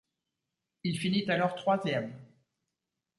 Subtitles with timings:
[0.83, 2.11] Il finit alors troisième.